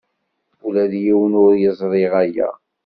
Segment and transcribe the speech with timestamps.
[0.65, 2.49] Ula d yiwen ur yeẓri aya.